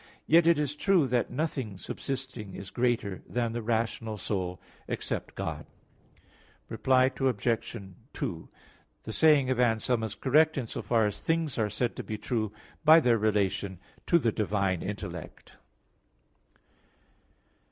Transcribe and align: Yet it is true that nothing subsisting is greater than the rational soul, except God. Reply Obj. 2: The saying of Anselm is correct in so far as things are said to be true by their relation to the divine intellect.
Yet 0.25 0.47
it 0.47 0.57
is 0.57 0.75
true 0.75 1.05
that 1.09 1.29
nothing 1.29 1.77
subsisting 1.77 2.55
is 2.55 2.71
greater 2.71 3.21
than 3.29 3.51
the 3.53 3.61
rational 3.61 4.17
soul, 4.17 4.59
except 4.87 5.35
God. 5.35 5.67
Reply 6.69 7.11
Obj. 7.19 7.47
2: 8.11 8.49
The 9.03 9.13
saying 9.13 9.51
of 9.51 9.59
Anselm 9.59 10.01
is 10.01 10.15
correct 10.15 10.57
in 10.57 10.65
so 10.65 10.81
far 10.81 11.05
as 11.05 11.19
things 11.19 11.59
are 11.59 11.69
said 11.69 11.95
to 11.97 12.03
be 12.03 12.17
true 12.17 12.51
by 12.83 12.99
their 12.99 13.19
relation 13.19 13.77
to 14.07 14.17
the 14.17 14.31
divine 14.31 14.81
intellect. 14.81 15.57